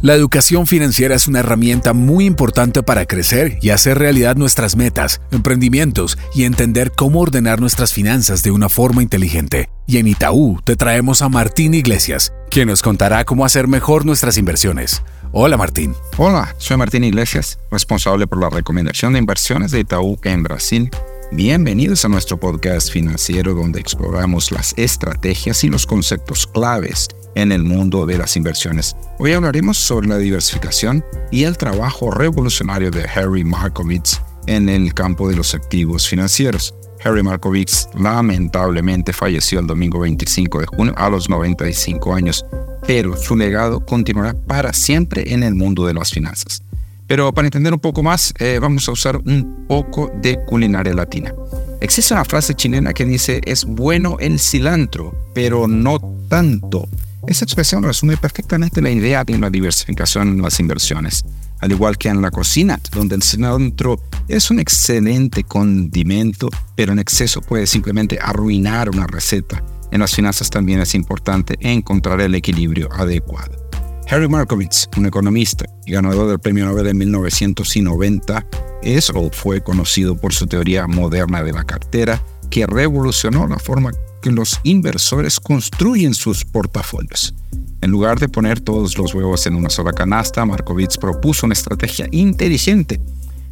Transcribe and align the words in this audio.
La 0.00 0.14
educación 0.14 0.68
financiera 0.68 1.16
es 1.16 1.26
una 1.26 1.40
herramienta 1.40 1.92
muy 1.92 2.24
importante 2.24 2.84
para 2.84 3.04
crecer 3.04 3.58
y 3.60 3.70
hacer 3.70 3.98
realidad 3.98 4.36
nuestras 4.36 4.76
metas, 4.76 5.20
emprendimientos 5.32 6.16
y 6.36 6.44
entender 6.44 6.92
cómo 6.96 7.18
ordenar 7.18 7.60
nuestras 7.60 7.92
finanzas 7.92 8.44
de 8.44 8.52
una 8.52 8.68
forma 8.68 9.02
inteligente. 9.02 9.70
Y 9.88 9.96
en 9.96 10.06
Itaú 10.06 10.60
te 10.62 10.76
traemos 10.76 11.20
a 11.20 11.28
Martín 11.28 11.74
Iglesias, 11.74 12.32
quien 12.48 12.68
nos 12.68 12.80
contará 12.80 13.24
cómo 13.24 13.44
hacer 13.44 13.66
mejor 13.66 14.06
nuestras 14.06 14.38
inversiones. 14.38 15.02
Hola 15.32 15.56
Martín. 15.56 15.96
Hola, 16.16 16.54
soy 16.58 16.76
Martín 16.76 17.02
Iglesias, 17.02 17.58
responsable 17.72 18.28
por 18.28 18.40
la 18.40 18.50
recomendación 18.50 19.14
de 19.14 19.18
inversiones 19.18 19.72
de 19.72 19.80
Itaú 19.80 20.16
en 20.22 20.44
Brasil. 20.44 20.90
Bienvenidos 21.32 22.04
a 22.04 22.08
nuestro 22.08 22.38
podcast 22.38 22.92
financiero 22.92 23.52
donde 23.52 23.80
exploramos 23.80 24.52
las 24.52 24.74
estrategias 24.76 25.64
y 25.64 25.68
los 25.68 25.86
conceptos 25.86 26.46
claves 26.46 27.08
en 27.38 27.52
el 27.52 27.62
mundo 27.62 28.04
de 28.04 28.18
las 28.18 28.36
inversiones. 28.36 28.96
Hoy 29.18 29.32
hablaremos 29.32 29.78
sobre 29.78 30.08
la 30.08 30.18
diversificación 30.18 31.04
y 31.30 31.44
el 31.44 31.56
trabajo 31.56 32.10
revolucionario 32.10 32.90
de 32.90 33.04
Harry 33.04 33.44
Markowitz 33.44 34.20
en 34.48 34.68
el 34.68 34.92
campo 34.92 35.28
de 35.28 35.36
los 35.36 35.54
activos 35.54 36.08
financieros. 36.08 36.74
Harry 37.04 37.22
Markowitz 37.22 37.88
lamentablemente 37.94 39.12
falleció 39.12 39.60
el 39.60 39.68
domingo 39.68 40.00
25 40.00 40.60
de 40.60 40.66
junio 40.66 40.94
a 40.96 41.08
los 41.08 41.28
95 41.28 42.12
años, 42.12 42.44
pero 42.84 43.16
su 43.16 43.36
legado 43.36 43.86
continuará 43.86 44.34
para 44.34 44.72
siempre 44.72 45.32
en 45.32 45.44
el 45.44 45.54
mundo 45.54 45.86
de 45.86 45.94
las 45.94 46.10
finanzas. 46.10 46.64
Pero 47.06 47.32
para 47.32 47.46
entender 47.46 47.72
un 47.72 47.78
poco 47.78 48.02
más, 48.02 48.34
eh, 48.40 48.58
vamos 48.60 48.88
a 48.88 48.92
usar 48.92 49.16
un 49.16 49.64
poco 49.68 50.10
de 50.20 50.44
culinaria 50.44 50.92
latina. 50.92 51.32
Existe 51.80 52.14
una 52.14 52.24
frase 52.24 52.54
chilena 52.54 52.92
que 52.92 53.04
dice, 53.04 53.40
es 53.44 53.64
bueno 53.64 54.16
el 54.18 54.40
cilantro, 54.40 55.14
pero 55.34 55.68
no 55.68 56.00
tanto. 56.28 56.88
Esa 57.28 57.44
expresión 57.44 57.82
resume 57.82 58.16
perfectamente 58.16 58.80
la 58.80 58.88
idea 58.88 59.22
de 59.22 59.36
la 59.36 59.50
diversificación 59.50 60.28
en 60.28 60.40
las 60.40 60.60
inversiones, 60.60 61.26
al 61.60 61.70
igual 61.70 61.98
que 61.98 62.08
en 62.08 62.22
la 62.22 62.30
cocina, 62.30 62.80
donde 62.90 63.16
el 63.16 63.22
cilantro 63.22 64.00
es 64.28 64.50
un 64.50 64.60
excelente 64.60 65.44
condimento, 65.44 66.48
pero 66.74 66.92
en 66.92 66.98
exceso 66.98 67.42
puede 67.42 67.66
simplemente 67.66 68.18
arruinar 68.18 68.88
una 68.88 69.06
receta. 69.06 69.62
En 69.90 70.00
las 70.00 70.14
finanzas 70.14 70.48
también 70.48 70.80
es 70.80 70.94
importante 70.94 71.58
encontrar 71.60 72.22
el 72.22 72.34
equilibrio 72.34 72.90
adecuado. 72.94 73.68
Harry 74.08 74.26
Markowitz, 74.26 74.88
un 74.96 75.04
economista 75.04 75.66
y 75.84 75.92
ganador 75.92 76.30
del 76.30 76.38
Premio 76.38 76.64
Nobel 76.64 76.86
en 76.86 76.96
1990, 76.96 78.46
es 78.82 79.10
o 79.10 79.28
fue 79.30 79.62
conocido 79.62 80.16
por 80.18 80.32
su 80.32 80.46
teoría 80.46 80.86
moderna 80.86 81.42
de 81.42 81.52
la 81.52 81.64
cartera, 81.64 82.22
que 82.48 82.66
revolucionó 82.66 83.46
la 83.46 83.58
forma 83.58 83.92
los 84.34 84.60
inversores 84.62 85.40
construyen 85.40 86.14
sus 86.14 86.44
portafolios. 86.44 87.34
En 87.80 87.90
lugar 87.90 88.18
de 88.18 88.28
poner 88.28 88.60
todos 88.60 88.98
los 88.98 89.14
huevos 89.14 89.46
en 89.46 89.54
una 89.54 89.70
sola 89.70 89.92
canasta, 89.92 90.44
Markowitz 90.44 90.96
propuso 90.96 91.46
una 91.46 91.52
estrategia 91.52 92.08
inteligente, 92.10 93.00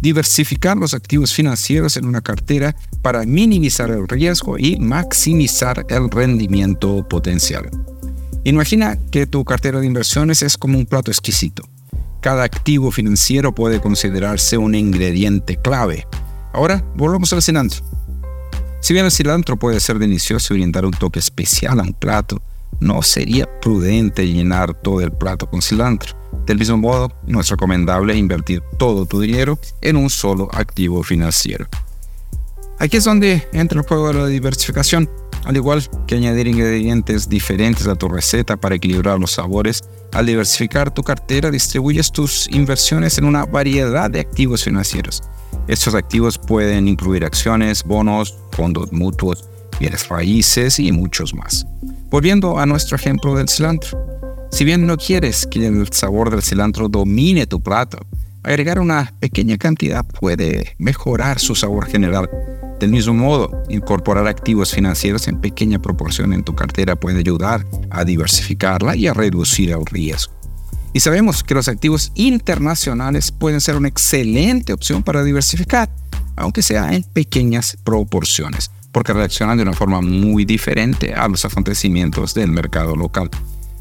diversificar 0.00 0.76
los 0.76 0.94
activos 0.94 1.32
financieros 1.32 1.96
en 1.96 2.06
una 2.06 2.20
cartera 2.20 2.74
para 3.02 3.24
minimizar 3.24 3.90
el 3.90 4.08
riesgo 4.08 4.58
y 4.58 4.76
maximizar 4.78 5.86
el 5.88 6.10
rendimiento 6.10 7.06
potencial. 7.08 7.70
Imagina 8.44 8.98
que 9.10 9.26
tu 9.26 9.44
cartera 9.44 9.80
de 9.80 9.86
inversiones 9.86 10.42
es 10.42 10.56
como 10.56 10.78
un 10.78 10.86
plato 10.86 11.10
exquisito. 11.10 11.62
Cada 12.20 12.42
activo 12.42 12.90
financiero 12.90 13.54
puede 13.54 13.80
considerarse 13.80 14.58
un 14.58 14.74
ingrediente 14.74 15.56
clave. 15.56 16.06
Ahora, 16.52 16.84
volvamos 16.96 17.32
al 17.32 17.42
cilantro. 17.42 17.84
Si 18.80 18.92
bien 18.92 19.04
el 19.04 19.12
cilantro 19.12 19.56
puede 19.56 19.80
ser 19.80 19.98
delicioso 19.98 20.54
y 20.54 20.58
brindar 20.58 20.84
un 20.84 20.92
toque 20.92 21.18
especial 21.18 21.80
a 21.80 21.82
un 21.82 21.92
plato, 21.92 22.40
no 22.80 23.02
sería 23.02 23.48
prudente 23.60 24.26
llenar 24.26 24.74
todo 24.74 25.00
el 25.00 25.12
plato 25.12 25.50
con 25.50 25.62
cilantro. 25.62 26.16
Del 26.46 26.58
mismo 26.58 26.78
modo, 26.78 27.12
no 27.26 27.40
es 27.40 27.48
recomendable 27.48 28.16
invertir 28.16 28.62
todo 28.78 29.04
tu 29.04 29.20
dinero 29.20 29.58
en 29.82 29.96
un 29.96 30.08
solo 30.08 30.48
activo 30.52 31.02
financiero. 31.02 31.66
Aquí 32.78 32.96
es 32.96 33.04
donde 33.04 33.48
entra 33.52 33.80
el 33.80 33.86
juego 33.86 34.08
de 34.08 34.14
la 34.14 34.26
diversificación. 34.26 35.10
Al 35.44 35.56
igual 35.56 35.82
que 36.06 36.14
añadir 36.14 36.46
ingredientes 36.46 37.28
diferentes 37.28 37.86
a 37.86 37.96
tu 37.96 38.08
receta 38.08 38.56
para 38.56 38.76
equilibrar 38.76 39.18
los 39.18 39.32
sabores, 39.32 39.82
al 40.12 40.26
diversificar 40.26 40.92
tu 40.92 41.02
cartera 41.02 41.50
distribuyes 41.50 42.12
tus 42.12 42.48
inversiones 42.50 43.18
en 43.18 43.24
una 43.24 43.44
variedad 43.44 44.10
de 44.10 44.20
activos 44.20 44.64
financieros. 44.64 45.22
Estos 45.68 45.94
activos 45.94 46.38
pueden 46.38 46.88
incluir 46.88 47.24
acciones, 47.24 47.84
bonos, 47.84 48.36
fondos 48.52 48.92
mutuos, 48.92 49.44
bienes 49.78 50.08
raíces 50.08 50.78
y 50.78 50.92
muchos 50.92 51.34
más. 51.34 51.66
Volviendo 52.10 52.58
a 52.58 52.66
nuestro 52.66 52.96
ejemplo 52.96 53.34
del 53.34 53.48
cilantro. 53.48 53.98
Si 54.50 54.64
bien 54.64 54.86
no 54.86 54.96
quieres 54.96 55.46
que 55.46 55.66
el 55.66 55.88
sabor 55.92 56.30
del 56.30 56.42
cilantro 56.42 56.88
domine 56.88 57.46
tu 57.46 57.60
plato, 57.60 57.98
agregar 58.42 58.80
una 58.80 59.12
pequeña 59.20 59.58
cantidad 59.58 60.06
puede 60.06 60.74
mejorar 60.78 61.38
su 61.38 61.54
sabor 61.54 61.86
general. 61.86 62.30
Del 62.80 62.90
mismo 62.90 63.12
modo, 63.12 63.62
incorporar 63.68 64.26
activos 64.26 64.72
financieros 64.72 65.28
en 65.28 65.40
pequeña 65.40 65.80
proporción 65.80 66.32
en 66.32 66.44
tu 66.44 66.54
cartera 66.54 66.96
puede 66.96 67.18
ayudar 67.18 67.66
a 67.90 68.04
diversificarla 68.04 68.96
y 68.96 69.06
a 69.08 69.14
reducir 69.14 69.70
el 69.70 69.84
riesgo. 69.84 70.37
Y 70.92 71.00
sabemos 71.00 71.44
que 71.44 71.54
los 71.54 71.68
activos 71.68 72.12
internacionales 72.14 73.30
pueden 73.30 73.60
ser 73.60 73.76
una 73.76 73.88
excelente 73.88 74.72
opción 74.72 75.02
para 75.02 75.22
diversificar, 75.22 75.90
aunque 76.36 76.62
sea 76.62 76.92
en 76.94 77.02
pequeñas 77.02 77.76
proporciones, 77.84 78.70
porque 78.90 79.12
reaccionan 79.12 79.58
de 79.58 79.64
una 79.64 79.74
forma 79.74 80.00
muy 80.00 80.44
diferente 80.44 81.14
a 81.14 81.28
los 81.28 81.44
acontecimientos 81.44 82.34
del 82.34 82.50
mercado 82.50 82.96
local. 82.96 83.30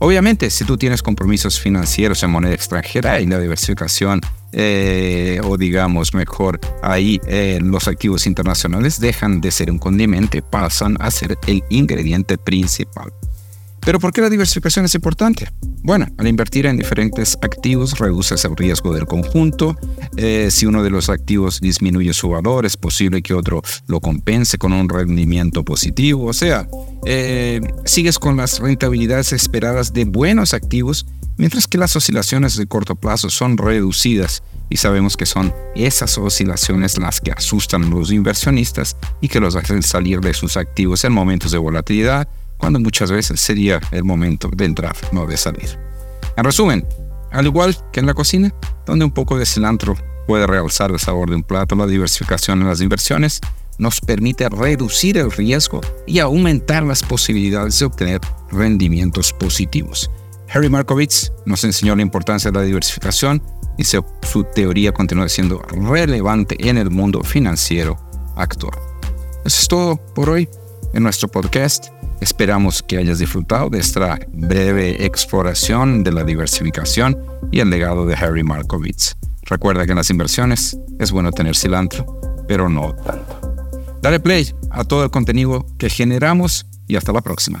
Obviamente, 0.00 0.50
si 0.50 0.64
tú 0.64 0.76
tienes 0.76 1.02
compromisos 1.02 1.58
financieros 1.58 2.22
en 2.22 2.30
moneda 2.30 2.54
extranjera 2.54 3.20
y 3.20 3.26
la 3.26 3.40
diversificación, 3.40 4.20
eh, 4.52 5.40
o 5.44 5.56
digamos 5.56 6.14
mejor, 6.14 6.60
ahí 6.82 7.20
eh, 7.26 7.58
los 7.60 7.88
activos 7.88 8.26
internacionales 8.26 9.00
dejan 9.00 9.40
de 9.40 9.50
ser 9.50 9.70
un 9.72 9.78
condimento, 9.78 10.40
pasan 10.42 10.96
a 11.00 11.10
ser 11.10 11.36
el 11.48 11.64
ingrediente 11.68 12.38
principal. 12.38 13.12
Pero 13.88 14.00
¿por 14.00 14.12
qué 14.12 14.20
la 14.20 14.28
diversificación 14.28 14.84
es 14.84 14.94
importante? 14.94 15.48
Bueno, 15.82 16.06
al 16.18 16.28
invertir 16.28 16.66
en 16.66 16.76
diferentes 16.76 17.38
activos 17.40 17.98
reduces 17.98 18.44
el 18.44 18.54
riesgo 18.54 18.92
del 18.92 19.06
conjunto. 19.06 19.78
Eh, 20.18 20.48
si 20.50 20.66
uno 20.66 20.82
de 20.82 20.90
los 20.90 21.08
activos 21.08 21.58
disminuye 21.62 22.12
su 22.12 22.28
valor, 22.28 22.66
es 22.66 22.76
posible 22.76 23.22
que 23.22 23.32
otro 23.32 23.62
lo 23.86 24.00
compense 24.00 24.58
con 24.58 24.74
un 24.74 24.90
rendimiento 24.90 25.64
positivo. 25.64 26.26
O 26.26 26.34
sea, 26.34 26.68
eh, 27.06 27.62
sigues 27.86 28.18
con 28.18 28.36
las 28.36 28.58
rentabilidades 28.58 29.32
esperadas 29.32 29.94
de 29.94 30.04
buenos 30.04 30.52
activos, 30.52 31.06
mientras 31.38 31.66
que 31.66 31.78
las 31.78 31.96
oscilaciones 31.96 32.58
de 32.58 32.66
corto 32.66 32.94
plazo 32.94 33.30
son 33.30 33.56
reducidas. 33.56 34.42
Y 34.68 34.76
sabemos 34.76 35.16
que 35.16 35.24
son 35.24 35.54
esas 35.74 36.18
oscilaciones 36.18 36.98
las 36.98 37.22
que 37.22 37.32
asustan 37.32 37.84
a 37.84 37.88
los 37.88 38.12
inversionistas 38.12 38.98
y 39.22 39.28
que 39.28 39.40
los 39.40 39.56
hacen 39.56 39.82
salir 39.82 40.20
de 40.20 40.34
sus 40.34 40.58
activos 40.58 41.06
en 41.06 41.14
momentos 41.14 41.52
de 41.52 41.56
volatilidad 41.56 42.28
cuando 42.58 42.80
muchas 42.80 43.10
veces 43.10 43.40
sería 43.40 43.80
el 43.90 44.04
momento 44.04 44.50
de 44.54 44.64
entrar, 44.66 44.96
no 45.12 45.26
de 45.26 45.36
salir. 45.36 45.78
En 46.36 46.44
resumen, 46.44 46.86
al 47.30 47.46
igual 47.46 47.76
que 47.92 48.00
en 48.00 48.06
la 48.06 48.14
cocina, 48.14 48.52
donde 48.84 49.04
un 49.04 49.10
poco 49.10 49.38
de 49.38 49.46
cilantro 49.46 49.96
puede 50.26 50.46
realzar 50.46 50.90
el 50.90 50.98
sabor 50.98 51.30
de 51.30 51.36
un 51.36 51.42
plato, 51.42 51.74
la 51.74 51.86
diversificación 51.86 52.60
en 52.60 52.68
las 52.68 52.80
inversiones 52.80 53.40
nos 53.78 54.00
permite 54.00 54.48
reducir 54.48 55.16
el 55.18 55.30
riesgo 55.30 55.80
y 56.06 56.18
aumentar 56.18 56.82
las 56.82 57.02
posibilidades 57.02 57.78
de 57.78 57.86
obtener 57.86 58.20
rendimientos 58.50 59.32
positivos. 59.32 60.10
Harry 60.52 60.68
Markowitz 60.68 61.30
nos 61.46 61.62
enseñó 61.64 61.94
la 61.94 62.02
importancia 62.02 62.50
de 62.50 62.58
la 62.58 62.64
diversificación 62.64 63.42
y 63.76 63.84
su 63.84 64.44
teoría 64.54 64.92
continúa 64.92 65.28
siendo 65.28 65.60
relevante 65.60 66.56
en 66.68 66.78
el 66.78 66.90
mundo 66.90 67.22
financiero 67.22 67.96
actual. 68.36 68.78
Eso 69.44 69.60
es 69.60 69.68
todo 69.68 69.96
por 70.14 70.30
hoy 70.30 70.48
en 70.94 71.02
nuestro 71.04 71.28
podcast. 71.28 71.97
Esperamos 72.20 72.82
que 72.82 72.98
hayas 72.98 73.18
disfrutado 73.18 73.70
de 73.70 73.78
esta 73.78 74.18
breve 74.32 75.04
exploración 75.04 76.02
de 76.02 76.12
la 76.12 76.24
diversificación 76.24 77.16
y 77.52 77.60
el 77.60 77.70
legado 77.70 78.06
de 78.06 78.14
Harry 78.14 78.42
Markowitz. 78.42 79.14
Recuerda 79.42 79.86
que 79.86 79.92
en 79.92 79.98
las 79.98 80.10
inversiones 80.10 80.76
es 80.98 81.12
bueno 81.12 81.32
tener 81.32 81.56
cilantro, 81.56 82.20
pero 82.46 82.68
no 82.68 82.94
tanto. 82.94 83.40
Dale 84.02 84.20
play 84.20 84.52
a 84.70 84.84
todo 84.84 85.04
el 85.04 85.10
contenido 85.10 85.64
que 85.78 85.90
generamos 85.90 86.66
y 86.86 86.96
hasta 86.96 87.12
la 87.12 87.20
próxima. 87.20 87.60